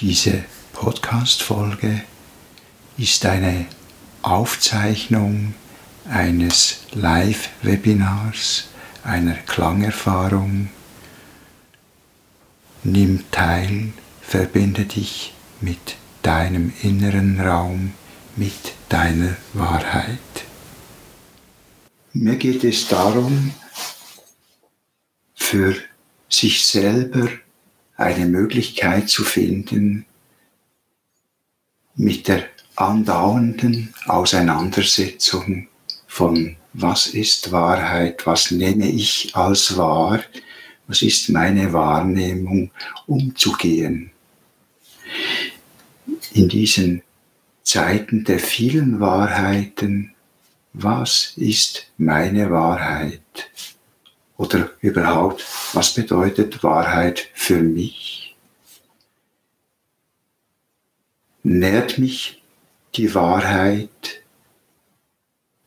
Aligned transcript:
Diese 0.00 0.44
Podcast-Folge 0.72 2.04
ist 2.96 3.26
eine 3.26 3.66
Aufzeichnung 4.22 5.52
eines 6.08 6.84
Live-Webinars, 6.92 8.68
einer 9.04 9.34
Klangerfahrung. 9.34 10.70
Nimm 12.82 13.30
teil, 13.30 13.92
verbinde 14.22 14.86
dich 14.86 15.34
mit 15.60 15.96
deinem 16.22 16.72
inneren 16.80 17.38
Raum, 17.38 17.92
mit 18.36 18.72
deiner 18.88 19.36
Wahrheit. 19.52 20.18
Mir 22.14 22.36
geht 22.36 22.64
es 22.64 22.88
darum, 22.88 23.52
für 25.34 25.76
sich 26.30 26.64
selber 26.66 27.28
eine 28.00 28.26
Möglichkeit 28.26 29.10
zu 29.10 29.24
finden, 29.24 30.06
mit 31.96 32.28
der 32.28 32.44
andauernden 32.76 33.92
Auseinandersetzung 34.06 35.68
von 36.06 36.56
was 36.72 37.08
ist 37.08 37.52
Wahrheit, 37.52 38.26
was 38.26 38.52
nehme 38.52 38.88
ich 38.88 39.34
als 39.34 39.76
wahr, 39.76 40.22
was 40.86 41.02
ist 41.02 41.28
meine 41.28 41.72
Wahrnehmung, 41.72 42.70
umzugehen. 43.06 44.10
In 46.32 46.48
diesen 46.48 47.02
Zeiten 47.62 48.24
der 48.24 48.38
vielen 48.38 49.00
Wahrheiten, 49.00 50.14
was 50.72 51.34
ist 51.36 51.86
meine 51.98 52.50
Wahrheit? 52.50 53.20
Oder 54.40 54.70
überhaupt, 54.80 55.44
was 55.74 55.92
bedeutet 55.92 56.62
Wahrheit 56.62 57.28
für 57.34 57.60
mich? 57.60 58.34
Nährt 61.42 61.98
mich 61.98 62.42
die 62.94 63.14
Wahrheit? 63.14 64.22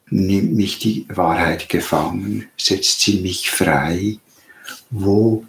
Nimmt 0.10 0.56
mich 0.56 0.80
die 0.80 1.06
Wahrheit 1.10 1.70
gefangen? 1.70 2.50
Setzt 2.58 3.02
sie 3.02 3.22
mich 3.22 3.52
frei? 3.52 4.18
Wo 4.90 5.46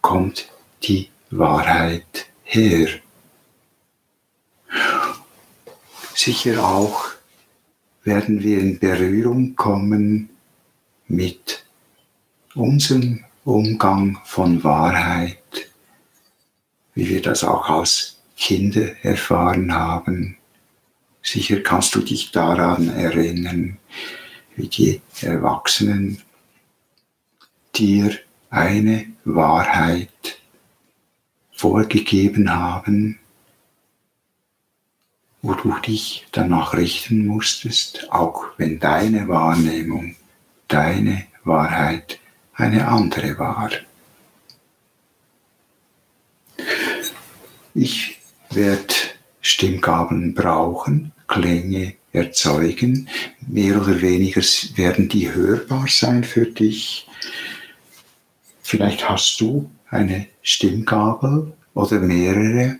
kommt 0.00 0.48
die 0.84 1.08
Wahrheit 1.30 2.26
her? 2.44 2.86
Sicher 6.14 6.64
auch 6.64 7.06
werden 8.04 8.44
wir 8.44 8.60
in 8.60 8.78
Berührung 8.78 9.56
kommen 9.56 10.28
mit 11.08 11.63
unseren 12.54 13.24
Umgang 13.44 14.18
von 14.24 14.62
Wahrheit, 14.64 15.38
wie 16.94 17.08
wir 17.08 17.22
das 17.22 17.44
auch 17.44 17.68
als 17.68 18.20
Kinder 18.36 18.94
erfahren 19.04 19.74
haben. 19.74 20.36
Sicher 21.22 21.60
kannst 21.60 21.94
du 21.94 22.00
dich 22.00 22.30
daran 22.30 22.88
erinnern, 22.88 23.78
wie 24.56 24.68
die 24.68 25.02
Erwachsenen 25.20 26.22
dir 27.74 28.16
eine 28.50 29.06
Wahrheit 29.24 30.38
vorgegeben 31.52 32.54
haben, 32.54 33.18
wo 35.42 35.54
du 35.54 35.76
dich 35.80 36.26
danach 36.32 36.74
richten 36.74 37.26
musstest, 37.26 38.12
auch 38.12 38.44
wenn 38.56 38.78
deine 38.78 39.28
Wahrnehmung, 39.28 40.16
deine 40.68 41.26
Wahrheit 41.42 42.20
eine 42.54 42.88
andere 42.88 43.38
war. 43.38 43.70
Ich 47.74 48.18
werde 48.50 48.94
Stimmgabeln 49.40 50.34
brauchen, 50.34 51.12
Klänge 51.26 51.94
erzeugen. 52.12 53.08
Mehr 53.46 53.80
oder 53.82 54.00
weniger 54.00 54.42
werden 54.76 55.08
die 55.08 55.32
hörbar 55.32 55.86
sein 55.88 56.22
für 56.22 56.46
dich. 56.46 57.08
Vielleicht 58.62 59.08
hast 59.08 59.40
du 59.40 59.70
eine 59.90 60.28
Stimmgabel 60.42 61.52
oder 61.74 61.98
mehrere. 61.98 62.78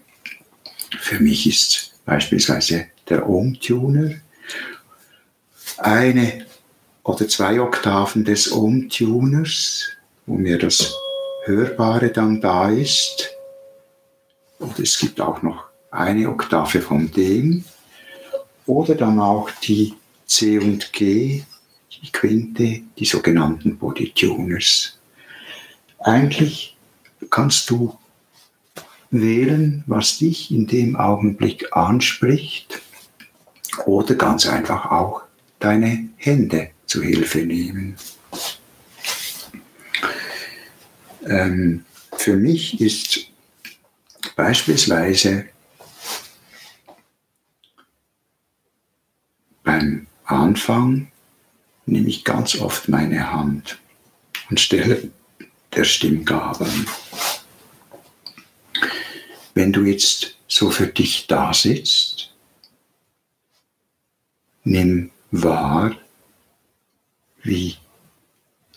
Für 0.99 1.19
mich 1.21 1.47
ist 1.47 1.95
beispielsweise 2.05 2.87
der 3.09 3.29
Ohm-Tuner. 3.29 4.15
Eine 5.79 6.44
oder 7.05 7.29
zwei 7.29 7.61
Oktaven 7.61 8.25
des 8.25 8.49
Umtuners, 8.49 9.89
wo 10.27 10.35
mir 10.37 10.59
das 10.59 10.93
Hörbare 11.45 12.11
dann 12.11 12.41
da 12.41 12.71
ist. 12.71 13.31
Und 14.59 14.79
es 14.79 14.99
gibt 14.99 15.21
auch 15.21 15.43
noch 15.43 15.65
eine 15.91 16.29
Oktave 16.29 16.81
von 16.81 17.11
dem. 17.11 17.65
Oder 18.67 18.95
dann 18.95 19.21
auch 19.21 19.51
die 19.63 19.95
C 20.25 20.59
und 20.59 20.93
G, 20.95 21.43
die 21.93 22.11
Quinte, 22.11 22.81
die 22.99 23.05
sogenannten 23.05 23.77
Bodytuners. 23.77 24.99
Eigentlich 25.99 26.77
kannst 27.29 27.69
du 27.69 27.99
wählen, 29.11 29.85
was 29.87 30.19
dich 30.19 30.51
in 30.51 30.67
dem 30.67 30.97
Augenblick 30.97 31.77
anspricht 31.77 32.81
oder 33.85 34.15
ganz 34.15 34.47
einfach 34.47 34.91
auch 34.91 35.24
deine 35.65 36.11
Hände 36.19 36.73
zu 36.85 37.03
Hilfe 37.03 37.39
nehmen. 37.39 37.97
Ähm, 41.27 41.87
für 42.19 42.37
mich 42.37 42.83
ist 42.83 43.31
beispielsweise 44.37 45.47
beim 49.63 50.07
Anfang 50.27 51.11
nehme 51.87 52.11
ich 52.11 52.25
ganz 52.25 52.57
oft 52.57 52.91
meine 52.91 53.33
Hand 53.33 53.79
und 54.51 54.61
stelle 54.61 55.11
der 55.75 55.85
Stimmgabeln. 55.85 56.87
Wenn 59.55 59.73
du 59.73 59.85
jetzt 59.85 60.37
so 60.47 60.71
für 60.71 60.89
dich 60.89 61.27
da 61.27 61.55
sitzt, 61.55 62.35
nimm 64.65 65.11
wahr, 65.43 65.97
wie 67.43 67.77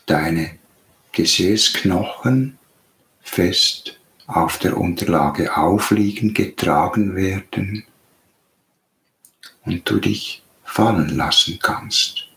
deine 0.08 0.58
Gesäßknochen 1.12 2.58
fest 3.22 4.00
auf 4.26 4.58
der 4.58 4.78
Unterlage 4.78 5.56
aufliegen, 5.56 6.34
getragen 6.34 7.16
werden 7.16 7.86
und 9.66 9.90
du 9.90 10.00
dich 10.00 10.42
fallen 10.64 11.16
lassen 11.16 11.60
kannst. 11.62 12.28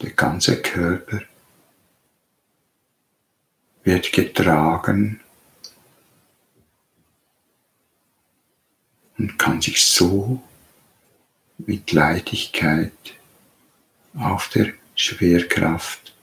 Der 0.00 0.10
ganze 0.10 0.60
Körper 0.60 1.22
wird 3.84 4.12
getragen 4.12 5.20
und 9.18 9.38
kann 9.38 9.60
sich 9.60 9.82
so 9.84 10.42
mit 11.58 11.92
Leichtigkeit 11.92 12.92
auf 14.16 14.48
der 14.48 14.72
Schwerkraft 14.96 16.14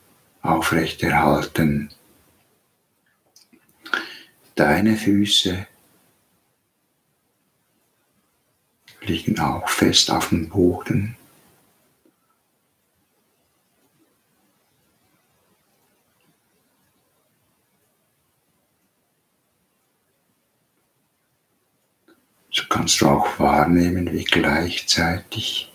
aufrechterhalten. 0.41 1.89
Deine 4.55 4.95
Füße 4.95 5.67
liegen 9.01 9.39
auch 9.39 9.67
fest 9.69 10.11
auf 10.11 10.29
dem 10.29 10.49
Boden. 10.49 11.17
Kannst 22.71 23.01
du 23.01 23.07
auch 23.09 23.37
wahrnehmen, 23.37 24.13
wie 24.13 24.23
gleichzeitig 24.23 25.69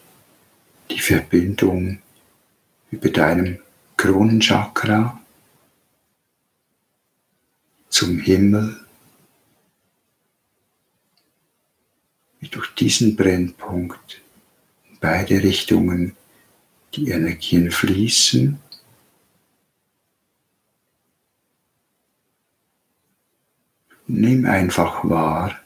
die 0.91 0.99
Verbindung 0.99 1.99
über 2.91 3.11
deinem 3.11 3.59
Kronenchakra 3.99 5.21
zum 7.91 8.19
Himmel. 8.19 8.81
Wie 12.41 12.49
durch 12.49 12.75
diesen 12.75 13.15
Brennpunkt 13.15 14.23
in 14.89 14.99
beide 14.99 15.43
Richtungen 15.43 16.17
die 16.95 17.11
Energien 17.11 17.71
fließen. 17.71 18.59
Nimm 24.07 24.47
einfach 24.47 25.05
wahr, 25.05 25.61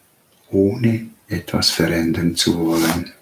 ohne 0.50 1.11
etwas 1.31 1.71
verändern 1.71 2.35
zu 2.35 2.59
wollen. 2.59 3.12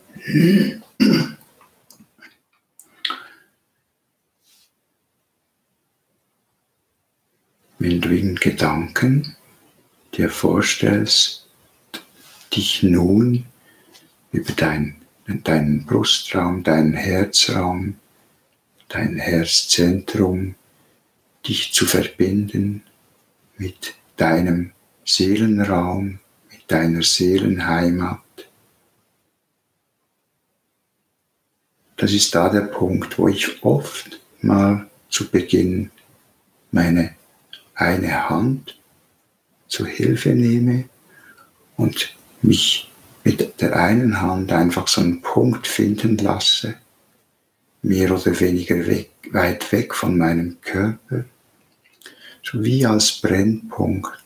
Wenn 7.78 8.00
du 8.00 8.08
in 8.16 8.34
Gedanken 8.34 9.36
dir 10.14 10.30
vorstellst, 10.30 11.46
dich 12.54 12.82
nun 12.82 13.44
über 14.32 14.52
dein, 14.54 14.96
deinen 15.26 15.84
Brustraum, 15.84 16.64
deinen 16.64 16.94
Herzraum, 16.94 17.96
dein 18.88 19.16
Herzzentrum, 19.18 20.54
dich 21.46 21.72
zu 21.72 21.86
verbinden 21.86 22.82
mit 23.58 23.94
deinem 24.16 24.72
Seelenraum, 25.04 26.20
deiner 26.68 27.02
Seelenheimat. 27.02 28.20
Das 31.96 32.12
ist 32.12 32.34
da 32.34 32.48
der 32.48 32.62
Punkt, 32.62 33.18
wo 33.18 33.26
ich 33.26 33.64
oft 33.64 34.20
mal 34.40 34.88
zu 35.10 35.28
Beginn 35.28 35.90
meine 36.70 37.16
eine 37.74 38.28
Hand 38.28 38.78
zur 39.68 39.86
Hilfe 39.86 40.30
nehme 40.30 40.88
und 41.76 42.16
mich 42.42 42.90
mit 43.24 43.60
der 43.60 43.76
einen 43.76 44.20
Hand 44.20 44.52
einfach 44.52 44.88
so 44.88 45.00
einen 45.00 45.22
Punkt 45.22 45.66
finden 45.66 46.16
lasse, 46.18 46.74
mehr 47.82 48.10
oder 48.10 48.38
weniger 48.40 48.86
weg, 48.86 49.10
weit 49.30 49.70
weg 49.70 49.94
von 49.94 50.16
meinem 50.18 50.60
Körper, 50.60 51.24
so 52.42 52.64
wie 52.64 52.84
als 52.84 53.20
Brennpunkt, 53.20 54.18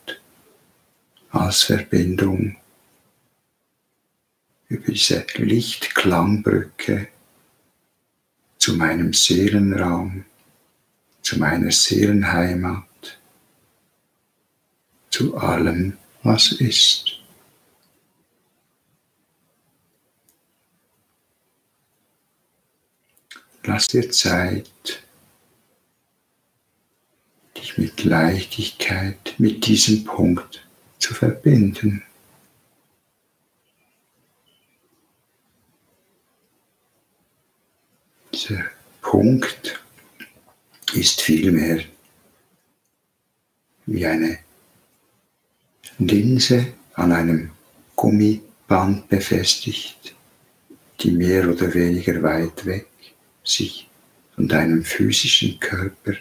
als 1.32 1.62
Verbindung 1.62 2.56
über 4.68 4.92
diese 4.92 5.26
Lichtklangbrücke 5.34 7.08
zu 8.58 8.74
meinem 8.74 9.12
Seelenraum, 9.12 10.24
zu 11.22 11.38
meiner 11.38 11.70
Seelenheimat 11.70 13.18
zu 15.10 15.36
allem, 15.36 15.96
was 16.22 16.52
ist. 16.52 17.18
Lass 23.64 23.86
dir 23.86 24.10
Zeit, 24.10 25.02
dich 27.56 27.78
mit 27.78 28.04
Leichtigkeit 28.04 29.34
mit 29.38 29.66
diesem 29.66 30.04
Punkt 30.04 30.66
zu 31.02 31.14
verbinden. 31.14 32.02
Dieser 38.32 38.64
Punkt 39.00 39.80
ist 40.94 41.20
vielmehr 41.20 41.80
wie 43.86 44.06
eine 44.06 44.38
Linse 45.98 46.72
an 46.94 47.12
einem 47.12 47.50
Gummiband 47.96 49.08
befestigt, 49.08 50.14
die 51.00 51.10
mehr 51.10 51.48
oder 51.50 51.74
weniger 51.74 52.22
weit 52.22 52.64
weg 52.64 52.86
sich 53.42 53.88
von 54.36 54.46
deinem 54.46 54.84
physischen 54.84 55.58
Körper 55.58 56.14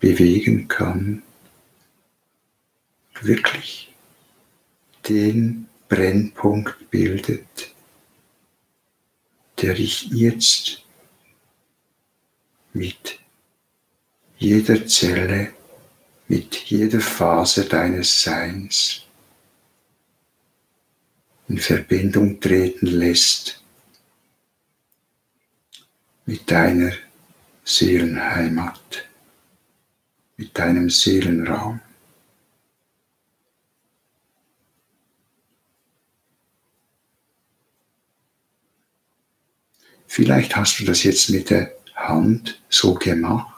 bewegen 0.00 0.66
kann, 0.66 1.22
wirklich 3.24 3.92
den 5.08 5.68
Brennpunkt 5.88 6.90
bildet, 6.90 7.74
der 9.60 9.74
dich 9.74 10.08
jetzt 10.10 10.82
mit 12.72 13.18
jeder 14.38 14.86
Zelle 14.86 15.52
mit 16.28 16.56
jeder 16.56 17.00
Phase 17.00 17.64
deines 17.64 18.22
Seins 18.22 19.02
in 21.48 21.58
Verbindung 21.58 22.40
treten 22.40 22.86
lässt 22.86 23.62
mit 26.24 26.50
deiner 26.50 26.92
Seelenheimat, 27.64 29.06
mit 30.36 30.58
deinem 30.58 30.90
Seelenraum. 30.90 31.80
Vielleicht 40.16 40.56
hast 40.56 40.80
du 40.80 40.86
das 40.86 41.02
jetzt 41.02 41.28
mit 41.28 41.50
der 41.50 41.72
Hand 41.94 42.58
so 42.70 42.94
gemacht 42.94 43.56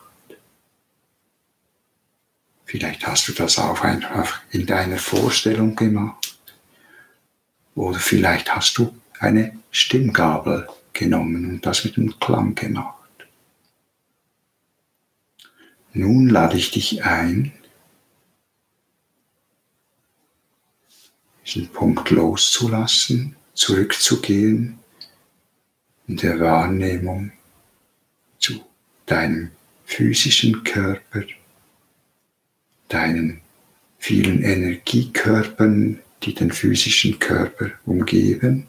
Vielleicht 2.68 3.06
hast 3.06 3.28
du 3.28 3.32
das 3.32 3.58
auch 3.58 3.80
einfach 3.80 4.42
in 4.50 4.66
deiner 4.66 4.98
Vorstellung 4.98 5.74
gemacht. 5.74 6.36
Oder 7.74 7.98
vielleicht 7.98 8.54
hast 8.54 8.76
du 8.76 8.94
eine 9.20 9.58
Stimmgabel 9.70 10.68
genommen 10.92 11.48
und 11.48 11.64
das 11.64 11.84
mit 11.84 11.96
einem 11.96 12.20
Klang 12.20 12.54
gemacht. 12.54 13.08
Nun 15.94 16.28
lade 16.28 16.58
ich 16.58 16.72
dich 16.72 17.04
ein, 17.04 17.52
diesen 21.46 21.68
Punkt 21.68 22.10
loszulassen, 22.10 23.34
zurückzugehen 23.54 24.78
in 26.08 26.16
der 26.16 26.40
Wahrnehmung 26.40 27.32
zu 28.38 28.64
deinem 29.04 29.50
physischen 29.84 30.64
Körper, 30.64 31.22
deinen 32.88 33.42
vielen 33.98 34.42
Energiekörpern, 34.42 36.00
die 36.22 36.34
den 36.34 36.50
physischen 36.50 37.18
Körper 37.18 37.72
umgeben. 37.84 38.68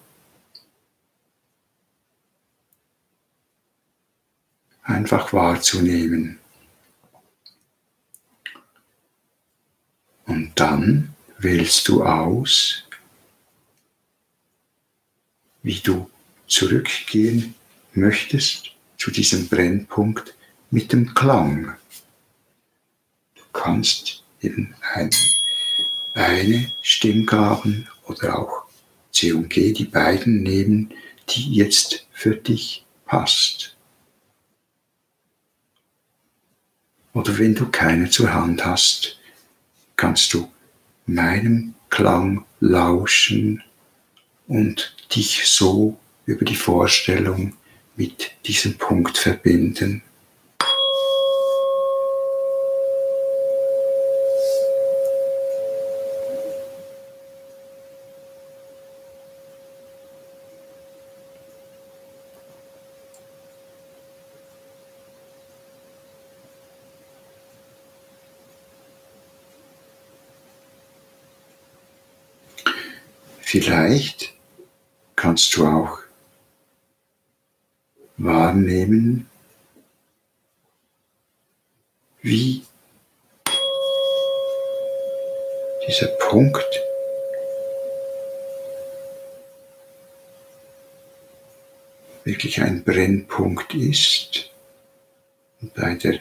Einfach 4.83 5.31
wahrzunehmen. 5.33 6.39
Und 10.25 10.59
dann 10.59 11.15
wählst 11.37 11.87
du 11.87 12.03
aus, 12.03 12.83
wie 15.63 15.79
du 15.79 16.09
zurückgehen 16.49 17.55
möchtest 17.93 18.71
zu 18.97 19.11
diesem 19.11 19.47
Brennpunkt 19.47 20.35
mit 20.71 20.91
dem 20.91 21.13
Klang 21.13 21.75
kannst 23.53 24.23
eben 24.41 24.73
ein, 24.93 25.09
eine 26.13 26.71
Stimmgaben 26.81 27.87
oder 28.05 28.39
auch 28.39 28.63
C 29.11 29.33
und 29.33 29.49
G, 29.49 29.73
die 29.73 29.85
beiden 29.85 30.43
nehmen, 30.43 30.93
die 31.29 31.53
jetzt 31.53 32.07
für 32.11 32.35
dich 32.35 32.85
passt. 33.05 33.75
Oder 37.13 37.37
wenn 37.37 37.55
du 37.55 37.69
keine 37.69 38.09
zur 38.09 38.33
Hand 38.33 38.65
hast, 38.65 39.19
kannst 39.95 40.33
du 40.33 40.49
meinem 41.05 41.73
Klang 41.89 42.45
lauschen 42.59 43.63
und 44.47 44.95
dich 45.13 45.47
so 45.47 45.99
über 46.29 46.45
die 46.45 46.55
Vorstellung 46.55 47.53
mit 47.95 48.31
diesem 48.45 48.77
Punkt 48.77 49.17
verbinden. 49.17 50.03
Vielleicht 73.41 74.31
kannst 75.15 75.55
du 75.55 75.65
auch 75.65 75.97
wahrnehmen, 78.19 79.27
wie 82.21 82.63
dieser 85.87 86.07
Punkt 86.29 86.65
wirklich 92.25 92.61
ein 92.61 92.83
Brennpunkt 92.83 93.73
ist. 93.73 94.51
Und 95.61 95.73
bei 95.73 95.95
der 95.95 96.19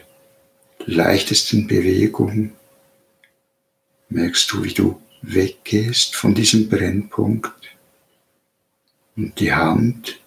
leichtesten 0.85 1.67
Bewegung 1.67 2.53
merkst 4.09 4.51
du, 4.51 4.63
wie 4.63 4.73
du 4.73 5.01
weggehst 5.21 6.15
von 6.15 6.33
diesem 6.33 6.69
Brennpunkt 6.69 7.75
und 9.17 9.39
die 9.39 9.53
Hand 9.53 10.19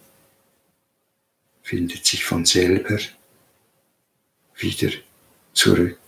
findet 1.62 2.04
sich 2.04 2.24
von 2.24 2.44
selber 2.44 2.98
wieder 4.56 4.90
zurück 5.52 5.98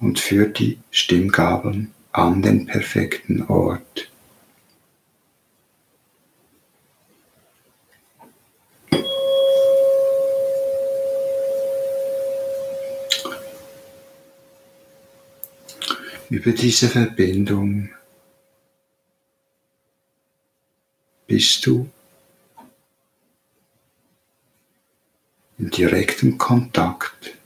und 0.00 0.18
führt 0.18 0.58
die 0.58 0.78
Stimmgabeln 0.90 1.92
an 2.12 2.42
den 2.42 2.66
perfekten 2.66 3.42
Ort. 3.42 4.10
Über 16.30 16.52
diese 16.52 16.88
Verbindung 16.88 17.90
bist 21.26 21.64
du 21.64 21.88
in 25.58 25.70
direktem 25.70 26.36
Kontakt 26.38 27.36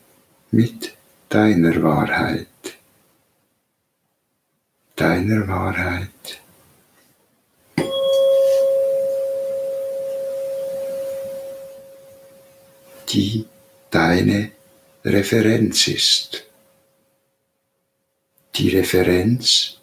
mit 0.51 0.95
deiner 1.29 1.83
Wahrheit, 1.83 2.47
deiner 4.97 5.47
Wahrheit. 5.49 6.09
die 13.11 13.47
deine 13.91 14.51
Referenz 15.05 15.89
ist 15.89 16.45
die 18.57 18.71
Referenz, 18.71 19.79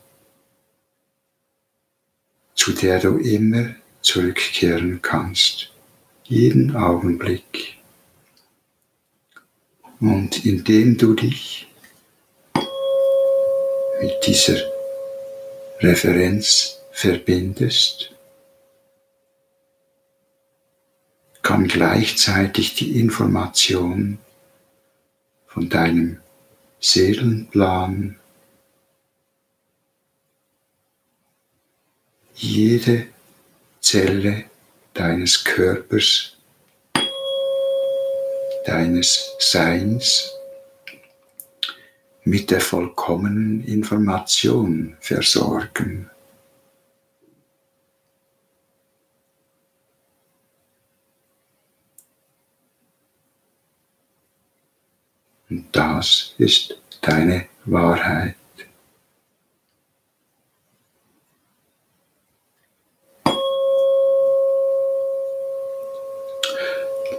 zu 2.55 2.73
der 2.73 2.99
du 2.99 3.17
immer 3.17 3.75
zurückkehren 4.01 5.01
kannst, 5.01 5.71
jeden 6.25 6.75
Augenblick. 6.75 7.74
Und 10.05 10.45
indem 10.45 10.97
du 10.99 11.15
dich 11.15 11.65
mit 13.99 14.13
dieser 14.27 14.61
Referenz 15.79 16.77
verbindest, 16.91 18.11
kann 21.41 21.67
gleichzeitig 21.67 22.75
die 22.75 22.99
Information 22.99 24.19
von 25.47 25.69
deinem 25.69 26.19
Seelenplan 26.79 28.19
jede 32.35 33.07
Zelle 33.81 34.43
deines 34.93 35.43
Körpers, 35.43 36.34
deines 38.65 39.35
Seins 39.39 40.31
mit 42.23 42.49
der 42.49 42.59
vollkommenen 42.59 43.63
Information 43.63 44.97
versorgen. 44.99 46.09
Und 55.49 55.67
das 55.71 56.33
ist 56.39 56.81
deine 57.01 57.47
Wahrheit. 57.65 58.35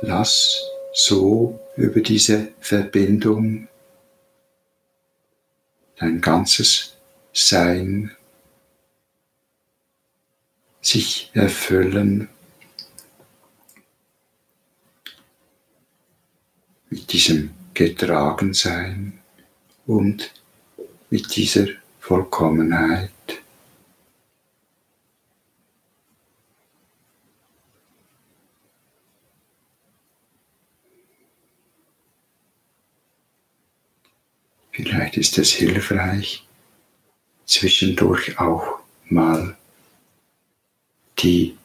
Lass 0.02 0.75
so 0.98 1.60
über 1.76 2.00
diese 2.00 2.54
Verbindung 2.58 3.68
dein 5.98 6.22
ganzes 6.22 6.96
Sein 7.34 8.16
sich 10.80 11.30
erfüllen 11.34 12.30
mit 16.88 17.12
diesem 17.12 17.50
Getragensein 17.74 19.18
und 19.86 20.32
mit 21.10 21.36
dieser 21.36 21.66
Vollkommenheit. 22.00 23.10
Vielleicht 34.76 35.16
ist 35.16 35.38
es 35.38 35.52
hilfreich, 35.52 36.46
zwischendurch 37.46 38.38
auch 38.38 38.80
mal 39.06 39.56
die 41.16 41.56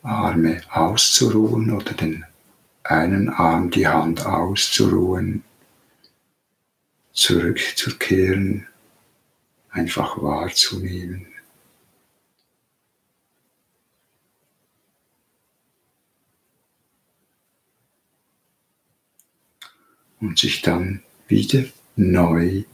Arme 0.00 0.62
auszuruhen 0.70 1.72
oder 1.72 1.92
den 1.92 2.24
einen 2.84 3.30
Arm, 3.30 3.68
die 3.68 3.88
Hand 3.88 4.24
auszuruhen, 4.24 5.42
zurückzukehren, 7.12 8.68
einfach 9.70 10.22
wahrzunehmen. 10.22 11.26
Und 20.20 20.38
sich 20.38 20.62
dann 20.62 21.02
wieder 21.26 21.64
neu 21.96 22.64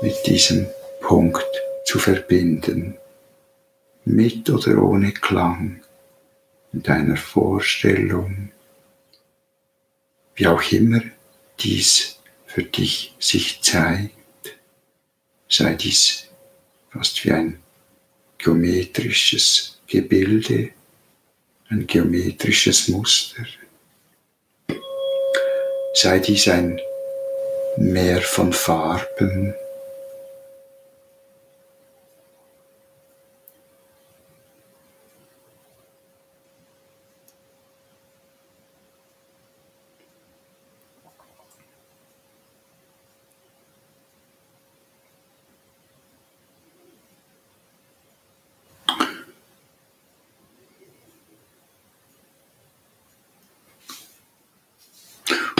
mit 0.00 0.14
diesem 0.26 0.66
Punkt 1.00 1.46
zu 1.84 1.98
verbinden, 1.98 2.96
mit 4.04 4.48
oder 4.50 4.82
ohne 4.82 5.12
Klang, 5.12 5.82
in 6.72 6.82
deiner 6.82 7.16
Vorstellung, 7.16 8.52
wie 10.36 10.46
auch 10.46 10.70
immer 10.70 11.02
dies 11.58 12.18
für 12.46 12.62
dich 12.62 13.14
sich 13.18 13.60
zeigt, 13.62 14.12
sei 15.48 15.74
dies 15.74 16.28
fast 16.90 17.24
wie 17.24 17.32
ein 17.32 17.58
geometrisches 18.38 19.80
Gebilde, 19.86 20.70
ein 21.70 21.86
geometrisches 21.86 22.88
Muster, 22.88 23.44
sei 25.94 26.18
dies 26.20 26.48
ein 26.48 26.78
Meer 27.80 28.20
von 28.20 28.52
Farben. 28.52 29.54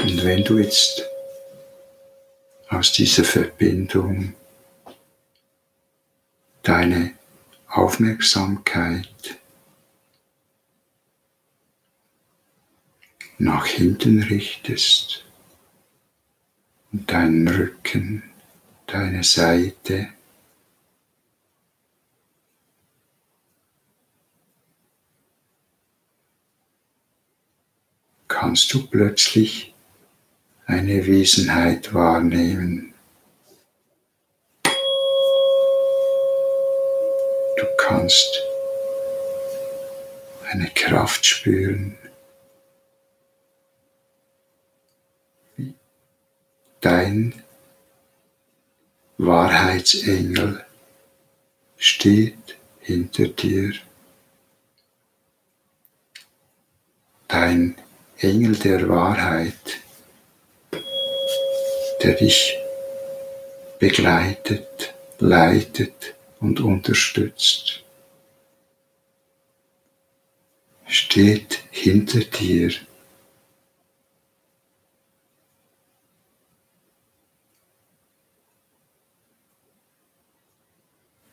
Und 0.03 0.25
wenn 0.25 0.43
du 0.43 0.59
jetzt 0.59 1.08
aus 2.99 3.05
dieser 3.05 3.23
Verbindung 3.23 4.35
deine 6.65 7.15
Aufmerksamkeit 7.69 9.39
nach 13.39 13.67
hinten 13.67 14.21
richtest 14.25 15.25
und 16.91 17.09
deinen 17.09 17.47
Rücken, 17.47 18.25
deine 18.89 19.23
Seite, 19.23 20.09
kannst 28.27 28.75
du 28.75 28.89
plötzlich 28.89 29.73
eine 30.69 31.07
Wesenheit 31.07 31.95
wahrnehmen. 31.95 32.93
Du 37.57 37.67
kannst 37.79 38.43
eine 40.51 40.69
Kraft 40.75 41.25
spüren, 41.25 41.97
wie 45.57 45.75
dein 46.83 47.43
Wahrheitsengel 49.17 50.65
steht 51.79 52.59
hinter 52.81 53.29
dir. 53.29 53.73
Dein 57.27 57.75
Engel 58.19 58.55
der 58.57 58.89
Wahrheit, 58.89 59.81
der 62.03 62.15
dich 62.15 62.57
begleitet, 63.79 64.95
leitet 65.19 66.15
und 66.41 66.61
unterstützt, 66.61 67.83
steht 70.87 71.61
hinter 71.71 72.21
dir. 72.21 72.73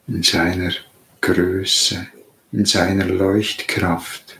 in 0.07 0.23
seiner 0.23 0.71
Größe, 1.21 2.07
in 2.51 2.65
seiner 2.65 3.05
Leuchtkraft. 3.05 4.39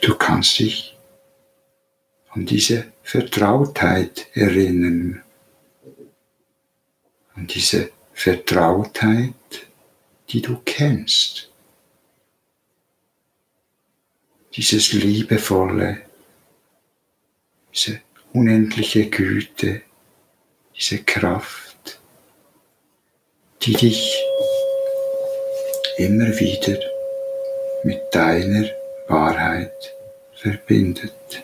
Du 0.00 0.14
kannst 0.16 0.58
dich 0.58 0.96
an 2.30 2.46
diese 2.46 2.92
Vertrautheit 3.02 4.26
erinnern, 4.34 5.22
an 7.34 7.46
diese 7.46 7.90
Vertrautheit, 8.12 9.34
die 10.28 10.42
du 10.42 10.60
kennst. 10.64 11.50
Dieses 14.54 14.92
liebevolle, 14.92 16.02
diese 17.72 18.00
unendliche 18.32 19.08
Güte, 19.08 19.82
diese 20.76 21.02
Kraft, 21.04 21.98
die 23.62 23.72
dich 23.72 24.16
immer 25.96 26.28
wieder 26.38 26.78
mit 27.84 28.00
deiner 28.12 28.77
Wahrheit 29.08 29.94
verbindet. 30.34 31.42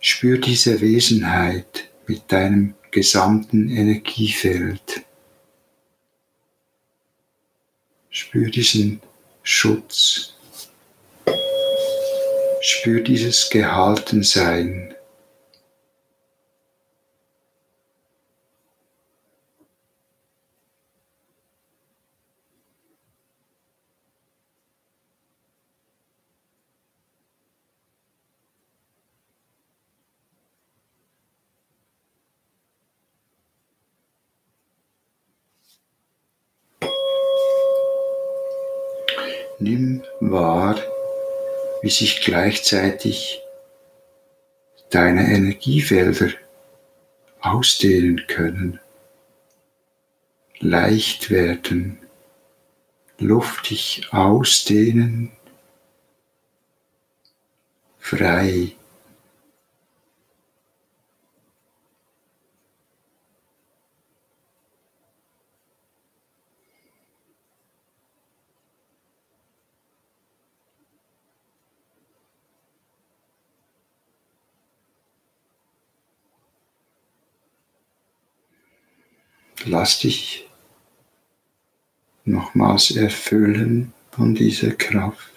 Spür 0.00 0.38
diese 0.38 0.80
Wesenheit 0.80 1.88
mit 2.06 2.30
deinem 2.32 2.74
gesamten 2.90 3.68
Energiefeld. 3.68 5.02
Spür 8.08 8.50
diesen 8.50 9.00
Schutz. 9.42 10.34
Spür 12.62 13.00
dieses 13.02 13.50
Gehaltensein. 13.50 14.96
Nimm 39.58 40.02
wahr, 40.20 40.76
wie 41.86 41.90
sich 41.90 42.20
gleichzeitig 42.20 43.40
deine 44.90 45.32
Energiefelder 45.32 46.30
ausdehnen 47.40 48.26
können, 48.26 48.80
leicht 50.58 51.30
werden, 51.30 52.00
luftig 53.20 54.08
ausdehnen, 54.10 55.30
frei 58.00 58.72
Lass 79.78 79.98
dich 79.98 80.48
nochmals 82.24 82.92
erfüllen 82.92 83.92
von 84.10 84.34
dieser 84.34 84.70
Kraft. 84.70 85.30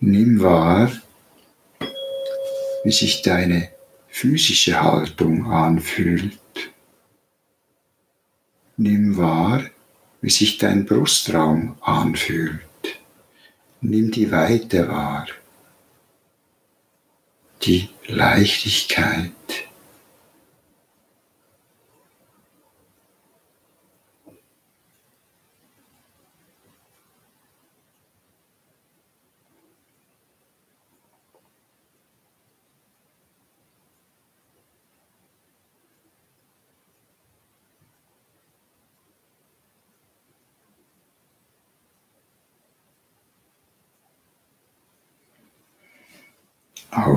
Nimm 0.00 0.42
wahr, 0.42 0.92
wie 2.84 2.92
sich 2.92 3.22
deine 3.22 3.70
physische 4.08 4.78
Haltung 4.78 5.50
anfühlt. 5.50 6.38
Nimm 8.76 9.16
wahr, 9.16 9.64
wie 10.20 10.28
sich 10.30 10.58
dein 10.58 10.84
Brustraum 10.84 11.78
anfühlt. 11.80 12.60
Nimm 13.84 14.12
die 14.12 14.30
Weite 14.30 14.88
wahr, 14.88 15.26
die 17.62 17.88
Leichtigkeit. 18.06 19.32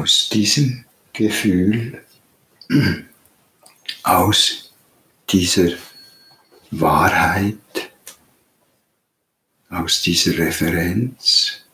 Aus 0.05 0.29
diesem 0.29 0.85
Gefühl, 1.13 1.99
aus 4.03 4.71
dieser 5.27 5.71
Wahrheit, 6.69 7.57
aus 9.67 10.03
dieser 10.03 10.37
Referenz, 10.37 11.65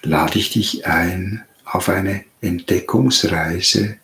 lade 0.00 0.38
ich 0.38 0.50
dich 0.52 0.86
ein 0.86 1.44
auf 1.66 1.90
eine 1.90 2.24
Entdeckungsreise 2.40 3.98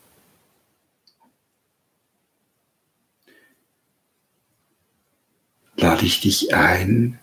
lade 5.77 6.05
ich 6.05 6.21
dich 6.21 6.55
ein, 6.55 7.19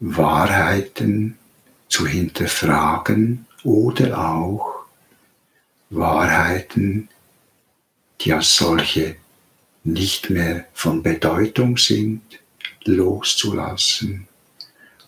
Wahrheiten 0.00 1.38
zu 1.88 2.06
hinterfragen 2.06 3.46
oder 3.64 4.18
auch 4.18 4.86
Wahrheiten, 5.90 7.08
die 8.20 8.32
als 8.32 8.56
solche 8.56 9.16
nicht 9.84 10.30
mehr 10.30 10.66
von 10.74 11.02
Bedeutung 11.02 11.76
sind, 11.76 12.22
loszulassen 12.84 14.26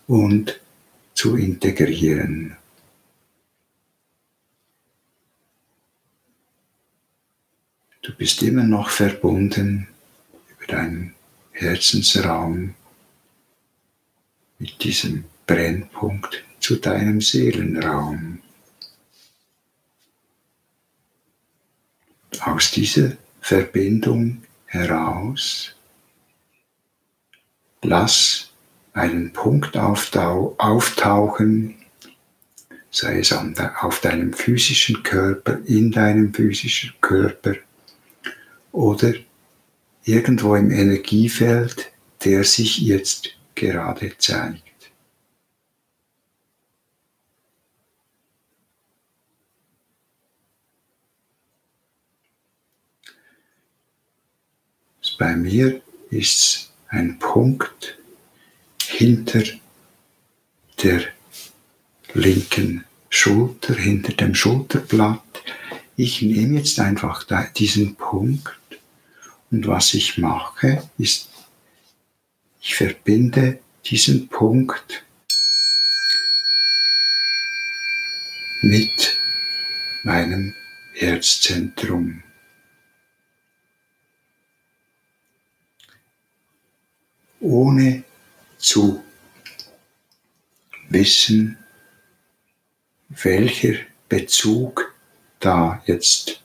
und 0.07 0.59
zu 1.13 1.35
integrieren. 1.35 2.55
bist 8.19 8.43
immer 8.43 8.63
noch 8.63 8.89
verbunden 8.89 9.87
über 10.49 10.67
deinen 10.67 11.15
Herzensraum 11.53 12.75
mit 14.59 14.83
diesem 14.83 15.23
Brennpunkt 15.47 16.43
zu 16.59 16.75
deinem 16.75 17.21
Seelenraum. 17.21 18.39
Aus 22.41 22.71
dieser 22.71 23.13
Verbindung 23.41 24.43
heraus 24.65 25.73
lass 27.81 28.51
einen 28.93 29.31
Punkt 29.33 29.77
auftauchen, 29.77 31.75
sei 32.91 33.19
es 33.19 33.31
auf 33.33 34.01
deinem 34.01 34.33
physischen 34.33 35.01
Körper, 35.03 35.59
in 35.65 35.91
deinem 35.91 36.33
physischen 36.33 36.93
Körper 36.99 37.55
oder 38.71 39.13
irgendwo 40.03 40.55
im 40.55 40.71
Energiefeld, 40.71 41.91
der 42.23 42.43
sich 42.43 42.79
jetzt 42.79 43.38
gerade 43.55 44.17
zeigt. 44.17 44.63
Bei 55.17 55.35
mir 55.35 55.81
ist 56.09 56.71
ein 56.87 57.19
Punkt 57.19 57.97
hinter 58.81 59.43
der 60.81 61.01
linken 62.13 62.85
Schulter, 63.09 63.75
hinter 63.75 64.13
dem 64.13 64.33
Schulterblatt. 64.33 65.21
Ich 65.97 66.21
nehme 66.21 66.59
jetzt 66.59 66.79
einfach 66.79 67.25
diesen 67.57 67.95
Punkt 67.95 68.57
und 69.51 69.67
was 69.67 69.93
ich 69.93 70.17
mache, 70.17 70.87
ist, 70.97 71.29
ich 72.61 72.75
verbinde 72.75 73.59
diesen 73.85 74.27
Punkt 74.27 75.03
mit 78.61 79.17
meinem 80.03 80.53
Herzzentrum. 80.93 82.23
Ohne 87.39 88.03
zu 88.57 89.03
wissen, 90.89 91.57
welcher 93.07 93.75
Bezug 94.09 94.93
da 95.39 95.81
jetzt 95.85 96.41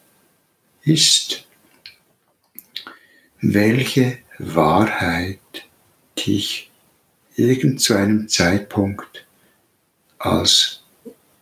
ist, 0.83 1.47
welche 3.41 4.19
Wahrheit, 4.39 5.41
die 6.25 6.37
ich 6.37 6.71
irgend 7.37 7.81
zu 7.81 7.95
einem 7.95 8.29
Zeitpunkt 8.29 9.27
als 10.19 10.83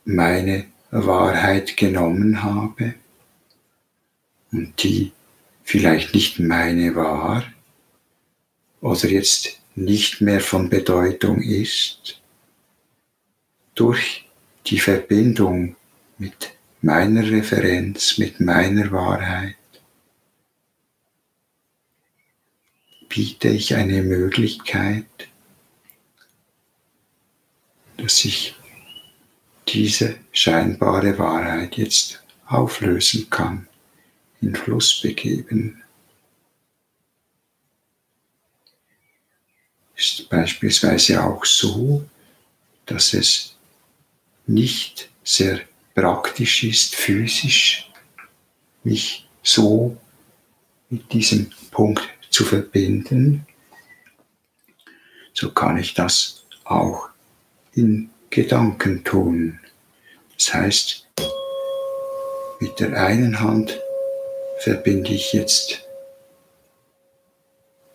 meine 0.05 0.66
Wahrheit 0.90 1.77
genommen 1.77 2.42
habe 2.42 2.95
und 4.51 4.83
die 4.83 5.12
vielleicht 5.64 6.14
nicht 6.14 6.38
meine 6.38 6.95
war 6.95 7.45
oder 8.81 9.09
jetzt 9.09 9.61
nicht 9.75 10.21
mehr 10.21 10.40
von 10.40 10.68
Bedeutung 10.68 11.40
ist, 11.40 12.21
durch 13.75 14.27
die 14.66 14.79
Verbindung 14.79 15.77
mit 16.18 16.51
meiner 16.83 17.23
Referenz, 17.31 18.18
mit 18.18 18.40
meiner 18.40 18.90
Wahrheit, 18.90 19.55
biete 23.12 23.48
ich 23.48 23.75
eine 23.75 24.03
Möglichkeit, 24.03 25.05
dass 27.98 28.25
ich 28.25 28.55
diese 29.68 30.16
scheinbare 30.33 31.18
Wahrheit 31.18 31.77
jetzt 31.77 32.22
auflösen 32.46 33.29
kann, 33.29 33.68
in 34.40 34.57
Fluss 34.57 35.03
begeben. 35.03 35.83
Ist 39.94 40.31
beispielsweise 40.31 41.22
auch 41.22 41.44
so, 41.44 42.09
dass 42.87 43.12
es 43.12 43.55
nicht 44.46 45.11
sehr 45.22 45.61
praktisch 45.94 46.64
ist, 46.64 46.96
physisch 46.96 47.90
mich 48.85 49.29
so 49.42 49.98
mit 50.88 51.12
diesem 51.12 51.51
Punkt 51.70 52.22
zu 52.33 52.45
verbinden, 52.45 53.47
so 55.35 55.53
kann 55.53 55.77
ich 55.77 55.95
das 55.95 56.45
auch 56.64 57.09
in 57.75 58.11
Gedanken 58.31 59.05
tun. 59.05 59.61
Das 60.37 60.55
heißt, 60.55 61.07
mit 62.61 62.81
der 62.81 63.01
einen 63.01 63.40
Hand 63.40 63.79
verbinde 64.61 65.12
ich 65.12 65.33
jetzt 65.33 65.87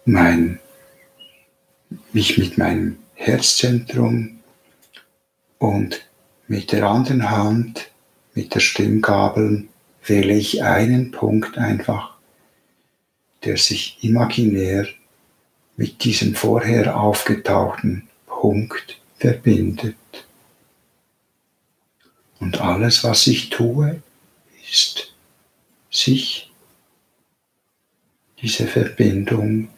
mein, 0.05 0.59
mich 2.13 2.37
mit 2.37 2.57
meinem 2.57 2.99
Herzzentrum 3.15 4.39
und 5.57 6.07
mit 6.47 6.71
der 6.71 6.87
anderen 6.87 7.29
Hand, 7.29 7.89
mit 8.33 8.53
der 8.53 8.59
Stimmgabel, 8.59 9.67
wähle 10.05 10.33
ich 10.33 10.63
einen 10.63 11.11
Punkt 11.11 11.57
einfach, 11.57 12.16
der 13.43 13.57
sich 13.57 14.03
imaginär 14.03 14.87
mit 15.75 16.03
diesem 16.03 16.35
vorher 16.35 16.99
aufgetauchten 16.99 18.07
Punkt 18.25 18.99
verbindet. 19.17 19.95
Und 22.39 22.61
alles, 22.61 23.03
was 23.03 23.27
ich 23.27 23.49
tue, 23.49 24.01
ist 24.69 25.13
sich 25.89 26.51
diese 28.41 28.67
Verbindung 28.67 29.69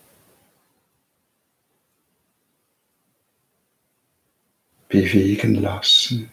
bewegen 4.89 5.55
lassen. 5.55 6.31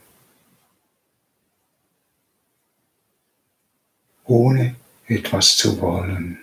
ohne 4.27 4.77
etwas 5.07 5.57
zu 5.57 5.81
wollen. 5.81 6.39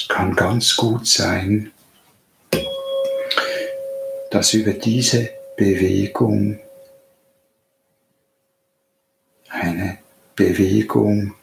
Es 0.00 0.08
kann 0.08 0.34
ganz 0.34 0.76
gut 0.76 1.06
sein, 1.06 1.72
dass 4.30 4.54
über 4.54 4.72
diese 4.72 5.28
Bewegung 5.58 6.58
eine 9.50 9.98
Bewegung 10.34 11.34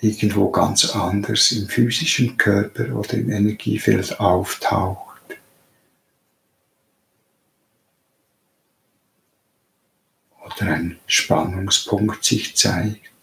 irgendwo 0.00 0.50
ganz 0.50 0.94
anders 0.94 1.52
im 1.52 1.68
physischen 1.68 2.38
Körper 2.38 2.94
oder 2.96 3.14
im 3.14 3.30
Energiefeld 3.30 4.18
auftaucht. 4.18 5.04
oder 10.44 10.72
ein 10.72 10.98
Spannungspunkt 11.06 12.24
sich 12.24 12.54
zeigt. 12.56 13.13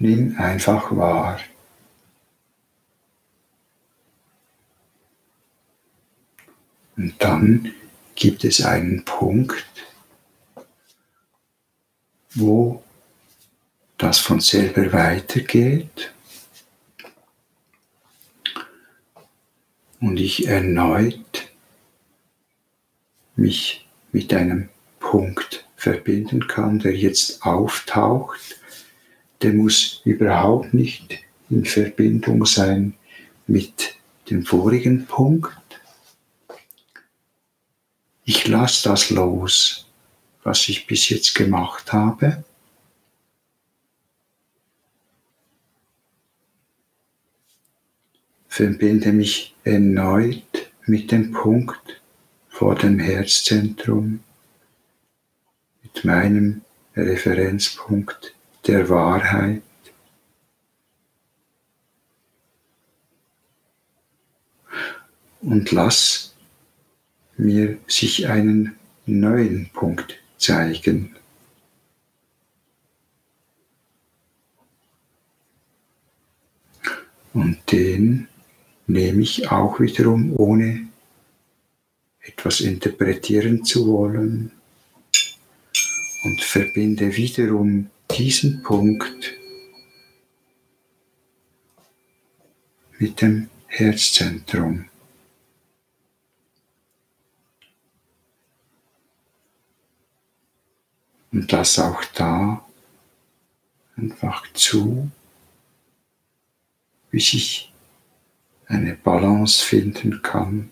Nimm 0.00 0.34
einfach 0.38 0.96
wahr. 0.96 1.38
Und 6.96 7.14
dann 7.18 7.74
gibt 8.14 8.44
es 8.44 8.64
einen 8.64 9.04
Punkt, 9.04 9.66
wo 12.30 12.82
das 13.98 14.18
von 14.18 14.40
selber 14.40 14.90
weitergeht 14.94 16.14
und 20.00 20.18
ich 20.18 20.46
erneut 20.46 21.50
mich 23.36 23.86
mit 24.12 24.32
einem 24.32 24.70
Punkt 24.98 25.66
verbinden 25.76 26.48
kann, 26.48 26.78
der 26.78 26.96
jetzt 26.96 27.44
auftaucht, 27.44 28.59
der 29.42 29.52
muss 29.52 30.02
überhaupt 30.04 30.74
nicht 30.74 31.18
in 31.48 31.64
Verbindung 31.64 32.44
sein 32.46 32.94
mit 33.46 33.96
dem 34.28 34.44
vorigen 34.44 35.06
Punkt. 35.06 35.56
Ich 38.24 38.46
lasse 38.46 38.88
das 38.88 39.10
los, 39.10 39.86
was 40.42 40.68
ich 40.68 40.86
bis 40.86 41.08
jetzt 41.08 41.34
gemacht 41.34 41.92
habe 41.92 42.44
verbinde 48.50 49.12
mich 49.12 49.54
erneut 49.64 50.70
mit 50.84 51.12
dem 51.12 51.30
Punkt 51.30 52.02
vor 52.48 52.74
dem 52.74 52.98
Herzzentrum, 52.98 54.20
mit 55.82 56.04
meinem 56.04 56.60
Referenzpunkt 56.94 58.34
der 58.66 58.88
Wahrheit. 58.88 59.62
Und 65.42 65.70
lass 65.72 66.34
mir 67.36 67.78
sich 67.86 68.28
einen 68.28 68.76
neuen 69.06 69.70
Punkt 69.72 70.18
zeigen. 70.36 71.16
Und 77.32 77.58
den 77.72 78.28
nehme 78.86 79.22
ich 79.22 79.50
auch 79.50 79.80
wiederum 79.80 80.34
ohne 80.36 80.88
etwas 82.20 82.60
interpretieren 82.60 83.64
zu 83.64 83.86
wollen 83.86 84.52
und 86.24 86.40
verbinde 86.42 87.16
wiederum 87.16 87.88
diesen 88.16 88.62
Punkt 88.62 89.34
mit 92.98 93.20
dem 93.20 93.48
Herzzentrum. 93.66 94.86
Und 101.32 101.50
lass 101.52 101.78
auch 101.78 102.04
da 102.14 102.66
einfach 103.96 104.52
zu, 104.52 105.10
wie 107.10 107.20
sich 107.20 107.72
eine 108.66 108.94
Balance 108.94 109.64
finden 109.64 110.22
kann. 110.22 110.70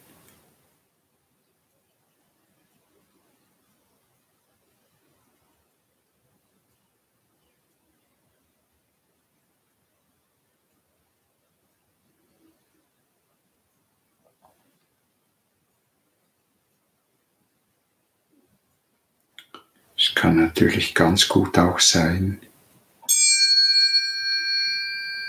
Es 20.08 20.14
kann 20.14 20.36
natürlich 20.36 20.94
ganz 20.94 21.28
gut 21.28 21.58
auch 21.58 21.78
sein, 21.80 22.40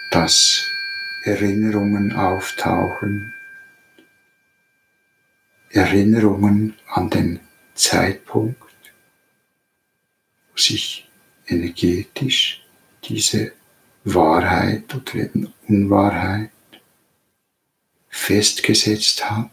dass 0.10 0.66
Erinnerungen 1.26 2.14
auftauchen, 2.14 3.34
Erinnerungen 5.72 6.76
an 6.88 7.10
den 7.10 7.42
Zeitpunkt, 7.76 8.58
wo 10.52 10.58
sich 10.58 11.10
energetisch 11.48 12.64
diese 13.04 13.52
Wahrheit 14.06 14.96
oder 14.96 15.16
eben 15.16 15.54
Unwahrheit 15.68 16.52
festgesetzt 18.08 19.30
hat 19.30 19.52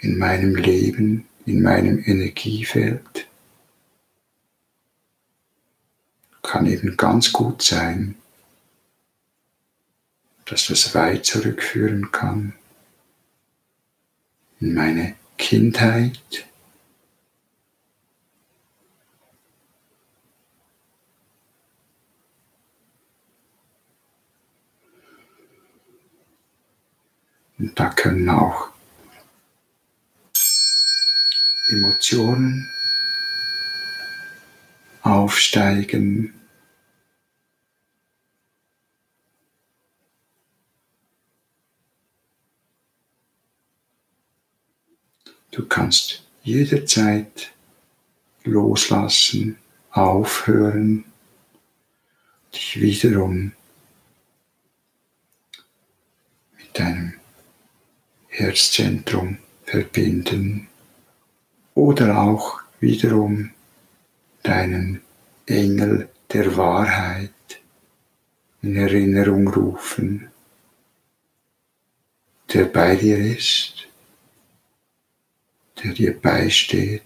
in 0.00 0.16
meinem 0.16 0.54
Leben, 0.54 1.26
in 1.44 1.60
meinem 1.60 1.98
Energiefeld, 2.06 3.26
kann 6.54 6.66
eben 6.66 6.96
ganz 6.96 7.32
gut 7.32 7.62
sein, 7.62 8.14
dass 10.46 10.68
das 10.68 10.94
weit 10.94 11.26
zurückführen 11.26 12.12
kann 12.12 12.52
in 14.60 14.72
meine 14.72 15.16
Kindheit. 15.36 16.46
Und 27.58 27.76
da 27.80 27.88
können 27.88 28.28
auch 28.28 28.68
Emotionen 31.70 32.70
aufsteigen, 35.02 36.43
Du 45.54 45.64
kannst 45.66 46.24
jederzeit 46.42 47.52
loslassen, 48.42 49.56
aufhören, 49.92 51.04
dich 52.52 52.80
wiederum 52.80 53.52
mit 56.58 56.76
deinem 56.76 57.14
Herzzentrum 58.26 59.38
verbinden 59.64 60.66
oder 61.74 62.18
auch 62.18 62.60
wiederum 62.80 63.50
deinen 64.42 65.02
Engel 65.46 66.08
der 66.32 66.56
Wahrheit 66.56 67.30
in 68.60 68.74
Erinnerung 68.74 69.46
rufen, 69.46 70.30
der 72.52 72.64
bei 72.64 72.96
dir 72.96 73.18
ist 73.18 73.86
der 75.84 75.92
dir 75.92 76.18
beisteht. 76.18 77.02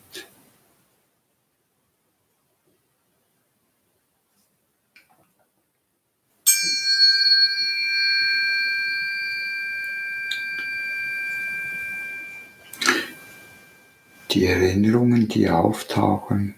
Die 14.30 14.44
Erinnerungen, 14.44 15.26
die 15.26 15.50
auftauchen, 15.50 16.54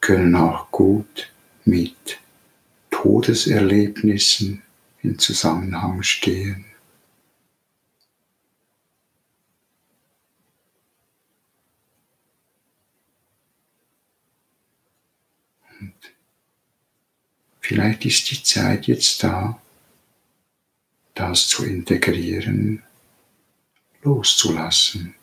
können 0.00 0.36
auch 0.36 0.70
gut 0.70 1.32
mit 1.64 2.20
Todeserlebnissen 2.90 4.62
in 5.02 5.18
Zusammenhang 5.18 6.02
stehen. 6.02 6.71
Vielleicht 17.62 18.04
ist 18.04 18.28
die 18.30 18.42
Zeit 18.42 18.88
jetzt 18.88 19.22
da, 19.22 19.60
das 21.14 21.46
zu 21.46 21.64
integrieren, 21.64 22.82
loszulassen. 24.02 25.14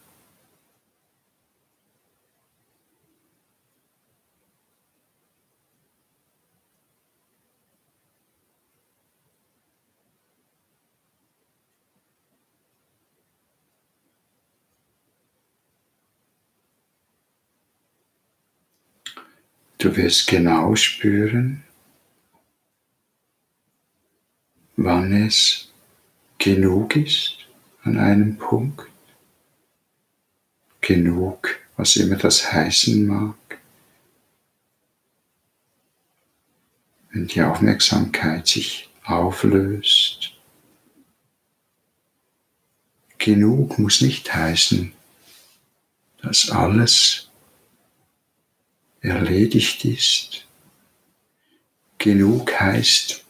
Du 19.78 19.96
wirst 19.96 20.28
genau 20.28 20.76
spüren, 20.76 21.64
wann 24.82 25.12
es 25.12 25.68
genug 26.38 26.96
ist 26.96 27.36
an 27.84 27.98
einem 27.98 28.38
Punkt, 28.38 28.88
genug, 30.80 31.60
was 31.76 31.98
immer 31.98 32.16
das 32.16 32.54
heißen 32.54 33.06
mag, 33.06 33.36
wenn 37.12 37.28
die 37.28 37.42
Aufmerksamkeit 37.42 38.48
sich 38.48 38.90
auflöst. 39.04 40.32
Genug 43.18 43.80
muss 43.80 44.00
nicht 44.00 44.34
heißen, 44.34 44.94
dass 46.22 46.52
alles 46.52 47.30
erledigt 49.02 49.84
ist. 49.84 50.46
Genug 51.98 52.58
heißt, 52.58 53.26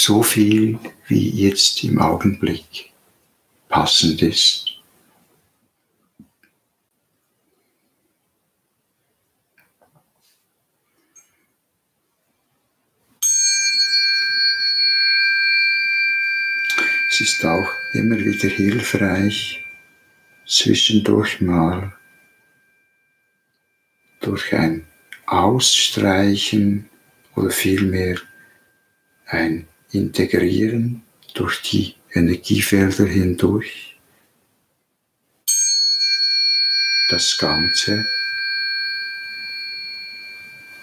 so 0.00 0.22
viel, 0.22 0.78
wie 1.08 1.28
jetzt 1.28 1.84
im 1.84 2.00
Augenblick 2.00 2.90
passend 3.68 4.22
ist. 4.22 4.64
Es 17.10 17.20
ist 17.20 17.44
auch 17.44 17.68
immer 17.92 18.16
wieder 18.18 18.48
hilfreich, 18.48 19.62
zwischendurch 20.46 21.42
mal 21.42 21.92
durch 24.20 24.54
ein 24.54 24.86
Ausstreichen 25.26 26.88
oder 27.36 27.50
vielmehr 27.50 28.16
ein 29.26 29.66
Integrieren 29.92 31.02
durch 31.34 31.62
die 31.62 31.94
Energiefelder 32.12 33.06
hindurch. 33.06 33.98
Das 37.10 37.36
Ganze 37.38 38.06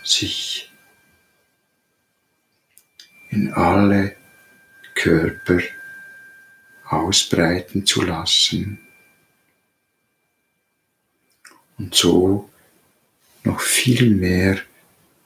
sich 0.04 0.72
in 3.30 3.52
alle 3.54 4.16
Körper 4.96 5.60
ausbreiten 6.86 7.86
zu 7.86 8.02
lassen 8.02 8.80
und 11.78 11.94
so 11.94 12.50
noch 13.44 13.62
viel 13.62 14.10
mehr, 14.10 14.60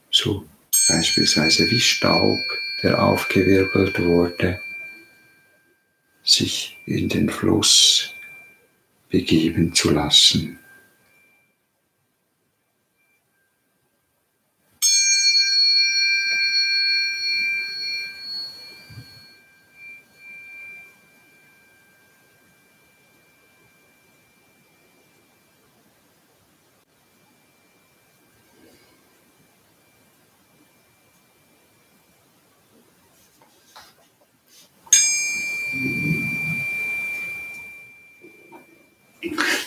so 0.09 0.47
beispielsweise 0.87 1.69
wie 1.69 1.79
Staub, 1.79 2.39
der 2.83 3.03
aufgewirbelt 3.03 3.99
wurde, 4.03 4.59
sich 6.23 6.77
in 6.85 7.09
den 7.09 7.29
Fluss 7.29 8.13
begeben 9.09 9.73
zu 9.73 9.91
lassen. 9.91 10.57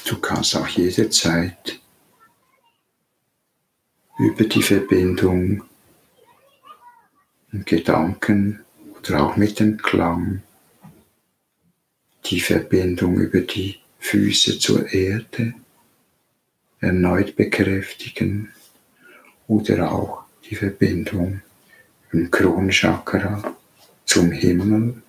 Du 0.07 0.18
kannst 0.44 0.57
auch 0.57 0.68
jederzeit 0.68 1.80
über 4.18 4.44
die 4.44 4.62
Verbindung 4.62 5.64
im 7.50 7.64
Gedanken 7.64 8.62
oder 8.98 9.24
auch 9.24 9.37
mit 9.37 9.59
dem 9.59 9.78
Klang 9.78 10.42
die 12.26 12.40
Verbindung 12.40 13.16
über 13.16 13.40
die 13.40 13.78
Füße 14.00 14.59
zur 14.59 14.87
Erde 14.92 15.54
erneut 16.80 17.37
bekräftigen 17.37 18.52
oder 19.48 19.92
auch 19.92 20.24
die 20.50 20.57
Verbindung 20.57 21.40
im 22.12 22.30
Kronchakra 22.30 23.57
zum 24.04 24.30
Himmel 24.30 25.02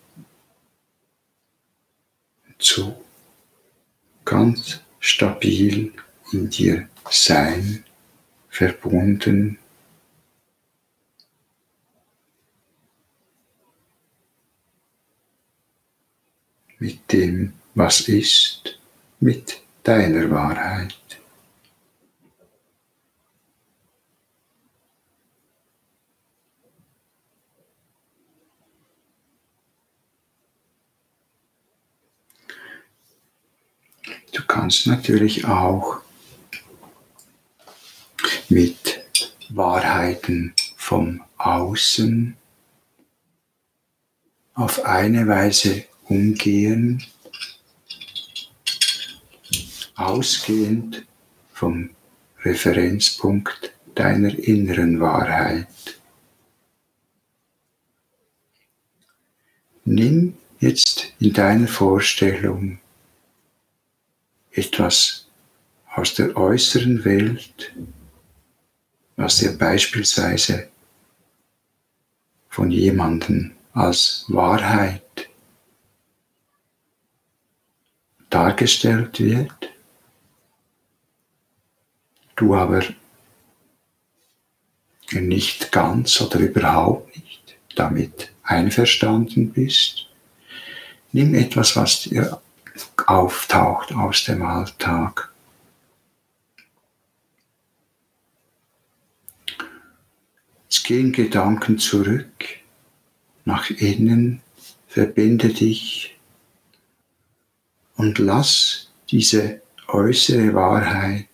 zu 2.57 2.95
ganz 4.23 4.84
stabil 5.05 5.93
in 6.31 6.49
dir 6.49 6.89
sein, 7.09 7.83
verbunden. 8.49 9.59
mit 16.77 17.11
dem, 17.11 17.53
was 17.73 18.01
ist, 18.01 18.79
mit 19.19 19.61
deiner 19.83 20.29
Wahrheit. 20.29 20.95
Du 34.35 34.43
kannst 34.43 34.85
natürlich 34.85 35.45
auch 35.45 36.01
mit 38.49 39.01
Wahrheiten 39.47 40.53
vom 40.75 41.23
Außen 41.37 42.35
auf 44.53 44.83
eine 44.83 45.25
Weise 45.25 45.85
umgehen, 46.09 47.01
ausgehend 49.95 51.05
vom 51.53 51.91
Referenzpunkt 52.43 53.71
deiner 53.95 54.37
inneren 54.37 54.99
Wahrheit. 54.99 55.67
Nimm 59.85 60.33
jetzt 60.59 61.13
in 61.21 61.31
deiner 61.31 61.69
Vorstellung 61.69 62.79
etwas 64.55 65.27
aus 65.93 66.15
der 66.15 66.35
äußeren 66.35 67.03
Welt, 67.05 67.73
was 69.15 69.37
dir 69.37 69.57
beispielsweise 69.57 70.69
von 72.49 72.71
jemandem 72.71 73.51
als 73.73 74.25
Wahrheit 74.29 75.29
dargestellt 78.29 79.19
wird, 79.19 79.69
du 82.35 82.55
aber 82.55 82.83
nicht 85.11 85.71
ganz 85.71 86.19
oder 86.19 86.39
überhaupt 86.39 87.15
nicht 87.15 87.57
damit 87.75 88.31
einverstanden 88.43 89.51
bist, 89.51 90.07
nimm 91.11 91.35
etwas, 91.35 91.75
was 91.75 92.01
dir 92.01 92.41
auftaucht 93.07 93.93
aus 93.93 94.23
dem 94.25 94.41
Alltag. 94.41 95.31
Jetzt 100.63 100.83
gehen 100.83 101.11
Gedanken 101.11 101.77
zurück, 101.77 102.45
nach 103.45 103.69
innen, 103.69 104.41
verbinde 104.87 105.49
dich 105.49 106.17
und 107.95 108.17
lass 108.17 108.91
diese 109.09 109.61
äußere 109.87 110.53
Wahrheit, 110.53 111.27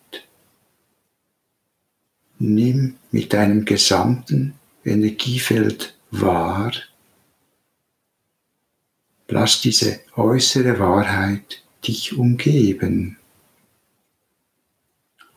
nimm 2.39 2.97
mit 3.11 3.33
deinem 3.33 3.65
gesamten 3.65 4.55
Energiefeld 4.83 5.95
wahr, 6.11 6.71
Lass 9.33 9.61
diese 9.61 10.01
äußere 10.17 10.77
Wahrheit 10.77 11.63
dich 11.87 12.17
umgeben. 12.17 13.17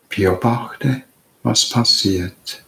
Beobachte, 0.08 1.04
was 1.44 1.68
passiert. 1.68 2.64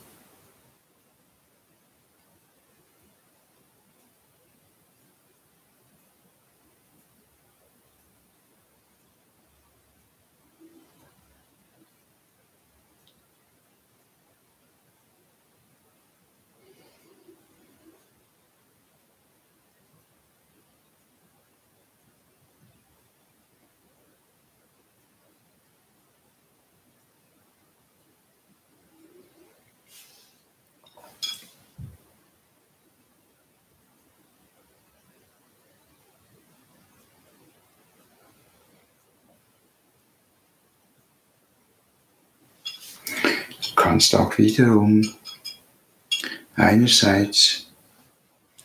Kannst 43.97 44.15
auch 44.15 44.37
wiederum 44.37 45.11
einerseits 46.55 47.69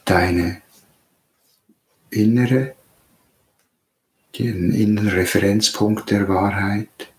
deine 0.03 0.61
innere, 2.09 2.75
den 4.37 4.73
inneren 4.73 5.07
Referenzpunkt 5.07 6.11
der 6.11 6.27
Wahrheit 6.27 7.13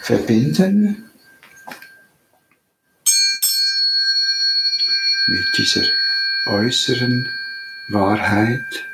verbinden 0.00 1.10
mit 5.26 5.58
dieser 5.58 5.84
äußeren 6.46 7.28
Wahrheit, 7.88 8.86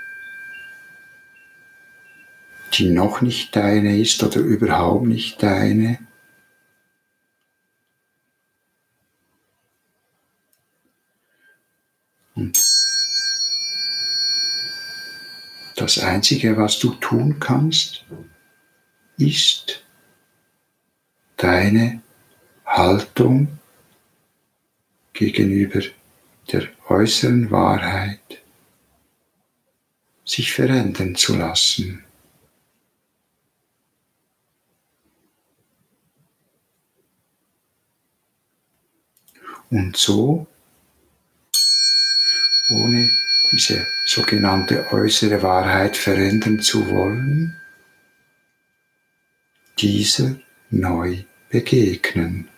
die 2.80 2.88
noch 2.88 3.20
nicht 3.20 3.54
deine 3.54 3.98
ist 3.98 4.22
oder 4.22 4.40
überhaupt 4.40 5.04
nicht 5.04 5.42
deine. 5.42 5.98
Und 12.34 12.58
das 15.76 15.98
Einzige, 15.98 16.56
was 16.56 16.78
du 16.78 16.94
tun 16.94 17.38
kannst, 17.38 18.06
ist 19.18 19.84
deine 21.36 22.00
Haltung 22.64 23.58
gegenüber 25.12 25.82
der 26.50 26.66
äußeren 26.88 27.50
Wahrheit 27.50 28.42
sich 30.24 30.54
verändern 30.54 31.14
zu 31.14 31.36
lassen. 31.36 32.04
Und 39.70 39.96
so, 39.96 40.46
ohne 42.72 43.10
diese 43.52 43.86
sogenannte 44.06 44.92
äußere 44.92 45.42
Wahrheit 45.42 45.96
verändern 45.96 46.60
zu 46.60 46.88
wollen, 46.90 47.56
dieser 49.78 50.36
neu 50.70 51.24
begegnen. 51.48 52.48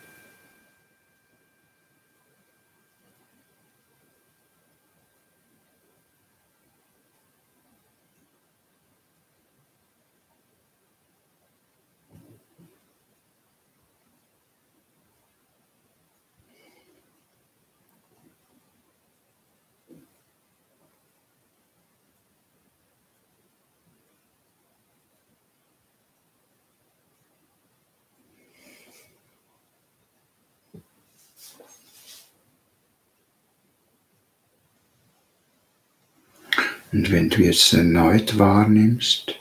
Und 37.33 37.39
du 37.39 37.45
jetzt 37.45 37.72
erneut 37.72 38.39
wahrnimmst, 38.39 39.37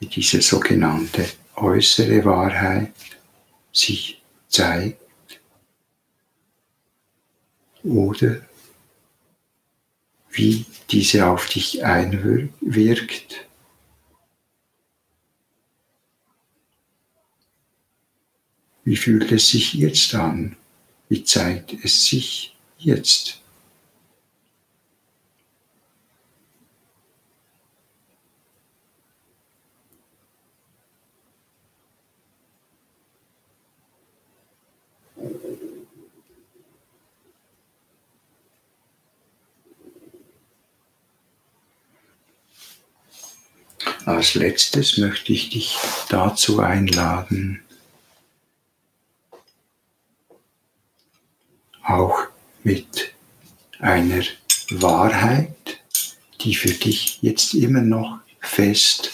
wie 0.00 0.06
diese 0.06 0.42
sogenannte 0.42 1.30
äußere 1.54 2.24
Wahrheit 2.24 2.92
sich 3.72 4.20
zeigt 4.48 4.98
oder 7.84 8.40
wie 10.32 10.64
diese 10.90 11.28
auf 11.28 11.48
dich 11.48 11.84
einwirkt, 11.84 13.46
wie 18.82 18.96
fühlt 18.96 19.30
es 19.30 19.50
sich 19.50 19.74
jetzt 19.74 20.16
an? 20.16 20.56
Wie 21.08 21.22
zeigt 21.22 21.74
es 21.84 22.06
sich 22.06 22.56
jetzt? 22.76 23.39
Als 44.10 44.34
letztes 44.34 44.98
möchte 44.98 45.32
ich 45.32 45.50
dich 45.50 45.78
dazu 46.08 46.58
einladen, 46.58 47.62
auch 51.84 52.18
mit 52.64 53.14
einer 53.78 54.24
Wahrheit, 54.70 55.80
die 56.40 56.56
für 56.56 56.72
dich 56.72 57.22
jetzt 57.22 57.54
immer 57.54 57.82
noch 57.82 58.18
fest 58.40 59.12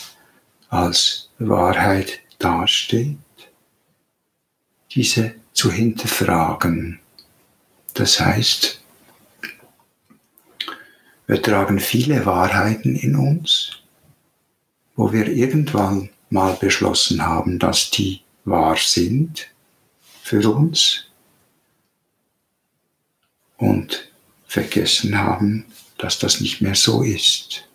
als 0.71 1.29
Wahrheit 1.39 2.21
dasteht, 2.39 3.19
diese 4.93 5.35
zu 5.53 5.71
hinterfragen. 5.71 7.01
Das 7.93 8.19
heißt, 8.19 8.81
wir 11.27 11.43
tragen 11.43 11.81
viele 11.81 12.25
Wahrheiten 12.25 12.97
in 12.97 13.15
uns, 13.15 13.83
wo 14.97 15.13
wir 15.13 15.29
irgendwann 15.29 16.11
mal 16.31 16.55
beschlossen 16.55 17.23
haben, 17.23 17.59
dass 17.59 17.91
die 17.91 18.23
wahr 18.45 18.77
sind 18.77 19.49
für 20.23 20.51
uns 20.51 21.07
und 23.59 24.11
vergessen 24.47 25.19
haben, 25.19 25.67
dass 25.99 26.19
das 26.19 26.41
nicht 26.41 26.61
mehr 26.61 26.75
so 26.75 27.03
ist. 27.03 27.69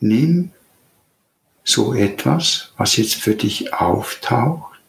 Nimm 0.00 0.50
so 1.64 1.94
etwas, 1.94 2.72
was 2.76 2.96
jetzt 2.96 3.14
für 3.14 3.36
dich 3.36 3.72
auftaucht 3.72 4.80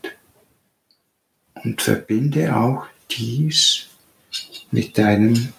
und 1.64 1.82
verbinde 1.82 2.56
auch 2.56 2.88
dies 3.12 3.88
mit 4.72 4.98
deinem 4.98 5.54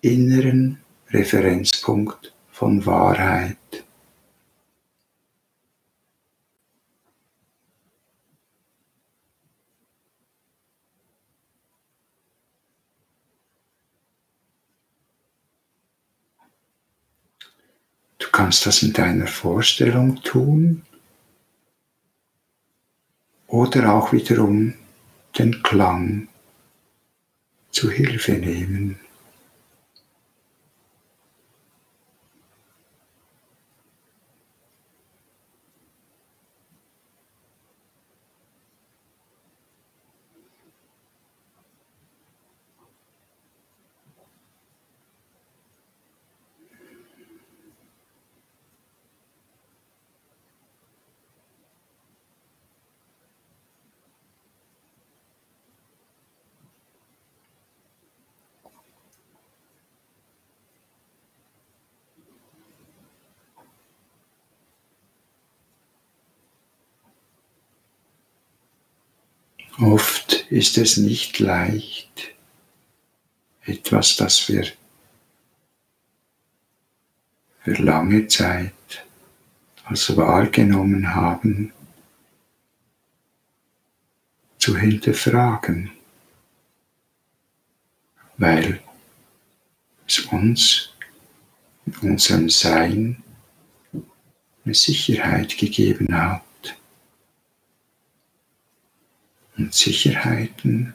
inneren 0.00 0.78
Referenzpunkt 1.10 2.34
von 2.50 2.84
Wahrheit. 2.86 3.56
Du 18.18 18.26
kannst 18.32 18.66
das 18.66 18.82
in 18.82 18.92
deiner 18.92 19.26
Vorstellung 19.26 20.22
tun 20.22 20.82
oder 23.46 23.94
auch 23.94 24.12
wiederum 24.12 24.74
den 25.38 25.62
Klang 25.62 26.28
zu 27.70 27.90
Hilfe 27.90 28.32
nehmen. 28.32 29.00
Oft 69.80 70.47
ist 70.58 70.76
es 70.76 70.96
nicht 70.96 71.38
leicht, 71.38 72.34
etwas, 73.64 74.16
das 74.16 74.48
wir 74.48 74.66
für 77.62 77.74
lange 77.74 78.26
Zeit 78.26 78.72
als 79.84 80.16
wahrgenommen 80.16 81.14
haben, 81.14 81.72
zu 84.58 84.76
hinterfragen, 84.76 85.92
weil 88.36 88.82
es 90.08 90.18
uns 90.18 90.90
in 91.86 91.94
unserem 91.98 92.50
Sein 92.50 93.22
eine 94.64 94.74
Sicherheit 94.74 95.56
gegeben 95.56 96.12
hat. 96.12 96.47
Und 99.58 99.74
Sicherheiten 99.74 100.94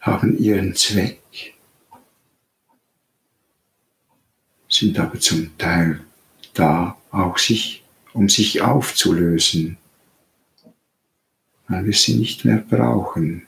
haben 0.00 0.38
ihren 0.38 0.74
Zweck, 0.74 1.54
sind 4.68 4.98
aber 4.98 5.18
zum 5.20 5.56
Teil 5.58 6.00
da, 6.54 6.96
auch 7.10 7.38
sich, 7.38 7.84
um 8.14 8.28
sich 8.28 8.62
aufzulösen, 8.62 9.76
weil 11.68 11.84
wir 11.84 11.92
sie 11.92 12.14
nicht 12.14 12.44
mehr 12.44 12.58
brauchen. 12.58 13.46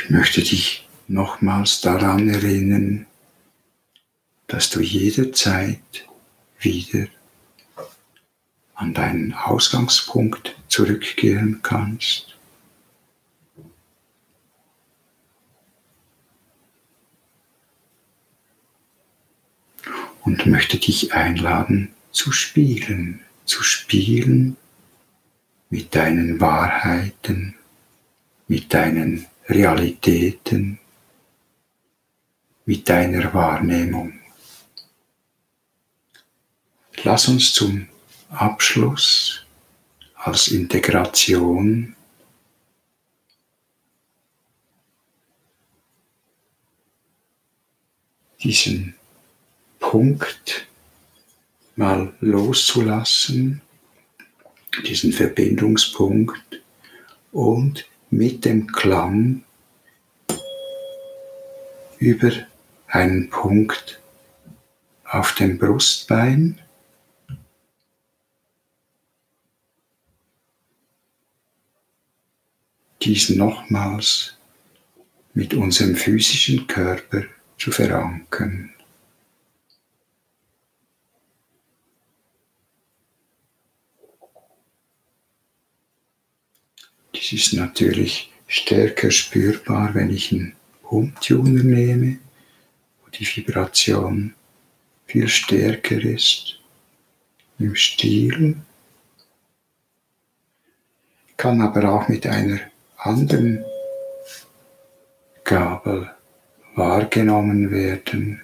Ich 0.00 0.10
möchte 0.28 0.42
dich 0.42 0.86
nochmals 1.06 1.80
daran 1.80 2.28
erinnern, 2.28 3.06
dass 4.46 4.68
du 4.68 4.82
jederzeit 4.82 6.06
wieder 6.58 7.06
an 8.74 8.92
deinen 8.92 9.32
Ausgangspunkt 9.32 10.54
zurückkehren 10.68 11.60
kannst. 11.62 12.36
Und 20.24 20.44
möchte 20.44 20.76
dich 20.76 21.14
einladen 21.14 21.94
zu 22.10 22.32
spielen, 22.32 23.22
zu 23.46 23.62
spielen 23.62 24.58
mit 25.70 25.94
deinen 25.94 26.38
Wahrheiten, 26.38 27.54
mit 28.46 28.74
deinen 28.74 29.26
Realitäten 29.48 30.78
mit 32.66 32.86
deiner 32.88 33.32
Wahrnehmung. 33.32 34.20
Lass 37.02 37.28
uns 37.28 37.54
zum 37.54 37.88
Abschluss 38.28 39.46
als 40.16 40.48
Integration 40.48 41.96
diesen 48.42 48.94
Punkt 49.78 50.66
mal 51.76 52.12
loszulassen, 52.20 53.62
diesen 54.84 55.12
Verbindungspunkt 55.12 56.60
und 57.32 57.87
mit 58.10 58.44
dem 58.44 58.66
Klang 58.66 59.44
über 61.98 62.30
einen 62.86 63.28
Punkt 63.30 64.00
auf 65.04 65.34
dem 65.34 65.58
Brustbein. 65.58 66.58
Diesen 73.02 73.38
nochmals 73.38 74.36
mit 75.34 75.54
unserem 75.54 75.94
physischen 75.94 76.66
Körper 76.66 77.22
zu 77.58 77.70
verankern. 77.70 78.74
Dies 87.18 87.32
ist 87.32 87.52
natürlich 87.54 88.30
stärker 88.46 89.10
spürbar, 89.10 89.92
wenn 89.94 90.10
ich 90.10 90.30
einen 90.30 90.54
Home-Tuner 90.88 91.64
nehme, 91.64 92.18
wo 93.02 93.10
die 93.10 93.26
Vibration 93.26 94.34
viel 95.06 95.26
stärker 95.26 96.00
ist 96.00 96.60
im 97.58 97.74
Stil, 97.74 98.56
kann 101.36 101.60
aber 101.60 101.90
auch 101.90 102.08
mit 102.08 102.24
einer 102.26 102.60
anderen 102.96 103.64
Gabel 105.42 106.10
wahrgenommen 106.76 107.70
werden. 107.72 108.42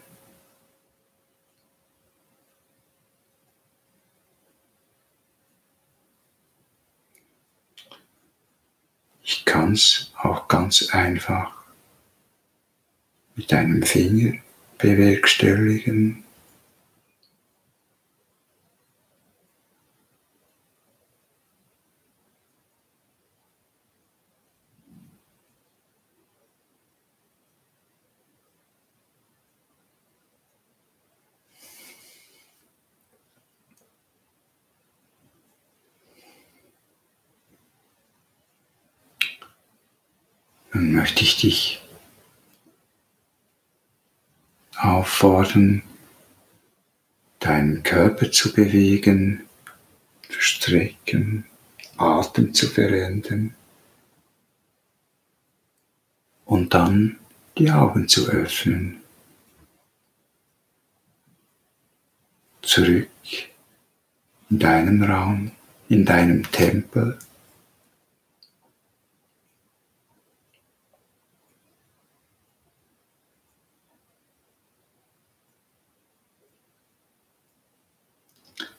Ich 9.26 9.46
kann 9.46 9.72
es 9.72 10.12
auch 10.18 10.48
ganz 10.48 10.90
einfach 10.90 11.50
mit 13.34 13.52
einem 13.54 13.82
Finger 13.82 14.34
bewerkstelligen. 14.76 16.24
Nun 40.74 40.92
möchte 41.04 41.22
ich 41.22 41.36
dich 41.38 41.82
auffordern, 44.74 45.82
deinen 47.40 47.82
Körper 47.82 48.30
zu 48.30 48.54
bewegen, 48.54 49.42
zu 50.26 50.40
strecken, 50.40 51.44
Atem 51.98 52.54
zu 52.54 52.68
verändern 52.68 53.54
und 56.46 56.72
dann 56.72 57.18
die 57.58 57.70
Augen 57.70 58.08
zu 58.08 58.26
öffnen. 58.30 59.02
Zurück 62.62 63.10
in 64.48 64.58
deinem 64.58 65.02
Raum, 65.02 65.52
in 65.90 66.06
deinem 66.06 66.50
Tempel. 66.50 67.18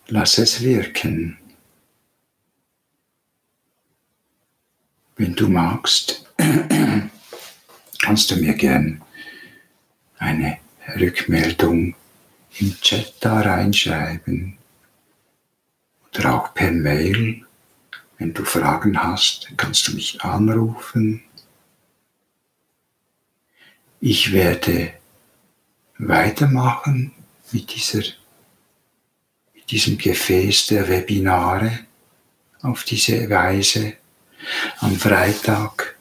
Lass 0.08 0.38
es 0.38 0.62
wirken. 0.62 1.38
Wenn 5.16 5.34
du 5.34 5.48
magst, 5.48 6.26
kannst 8.02 8.30
du 8.30 8.36
mir 8.36 8.54
gern 8.54 9.02
eine 10.20 10.60
Rückmeldung 11.00 11.96
im 12.60 12.80
Chat 12.82 13.16
da 13.22 13.42
reinschreiben 13.42 14.60
oder 16.14 16.36
auch 16.36 16.54
per 16.54 16.72
Mail. 16.72 17.44
Wenn 18.20 18.34
du 18.34 18.46
Fragen 18.46 19.02
hast, 19.02 19.50
kannst 19.58 19.88
du 19.88 19.96
mich 19.96 20.22
anrufen. 20.22 21.24
Ich 24.00 24.32
werde 24.32 24.94
weitermachen 25.98 27.12
mit 27.52 27.74
dieser 27.74 28.04
diesem 29.70 29.98
Gefäß 29.98 30.68
der 30.68 30.88
Webinare 30.88 31.80
auf 32.62 32.84
diese 32.84 33.30
Weise. 33.30 33.94
Am 34.80 34.96
Freitag 34.96 35.96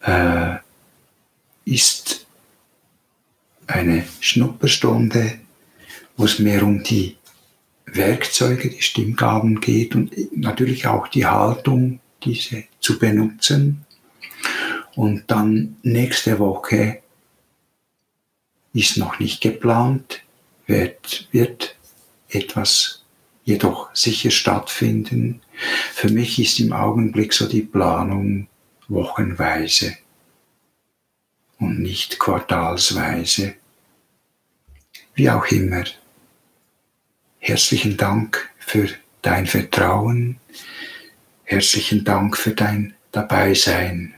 äh, 0.00 0.56
ist 1.64 2.26
eine 3.66 4.04
Schnupperstunde, 4.20 5.38
wo 6.16 6.24
es 6.24 6.38
mehr 6.38 6.62
um 6.62 6.82
die 6.82 7.16
Werkzeuge, 7.86 8.70
die 8.70 8.82
Stimmgaben 8.82 9.60
geht 9.60 9.94
und 9.94 10.12
natürlich 10.36 10.86
auch 10.86 11.08
die 11.08 11.26
Haltung, 11.26 12.00
diese 12.24 12.64
zu 12.80 12.98
benutzen. 12.98 13.84
Und 14.94 15.30
dann 15.30 15.76
nächste 15.82 16.38
Woche 16.38 17.02
ist 18.72 18.96
noch 18.96 19.18
nicht 19.18 19.40
geplant, 19.40 20.22
wird, 20.66 21.28
wird 21.30 21.76
etwas 22.28 23.04
jedoch 23.44 23.94
sicher 23.94 24.30
stattfinden. 24.30 25.40
Für 25.92 26.10
mich 26.10 26.38
ist 26.38 26.60
im 26.60 26.72
Augenblick 26.72 27.32
so 27.32 27.48
die 27.48 27.62
Planung 27.62 28.48
wochenweise 28.88 29.96
und 31.58 31.80
nicht 31.80 32.18
quartalsweise. 32.18 33.54
Wie 35.14 35.30
auch 35.30 35.46
immer. 35.46 35.84
Herzlichen 37.38 37.96
Dank 37.96 38.50
für 38.58 38.88
dein 39.22 39.46
Vertrauen. 39.46 40.38
Herzlichen 41.44 42.04
Dank 42.04 42.36
für 42.36 42.52
dein 42.52 42.94
Dabeisein. 43.12 44.17